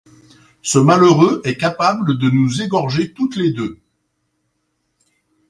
Ce 0.63 0.79
malheureux 0.79 1.43
est 1.45 1.57
capable 1.57 2.17
de 2.17 2.27
nous 2.31 2.63
égorger 2.63 3.13
toutes 3.13 3.35
les 3.35 3.51
deux. 3.53 3.77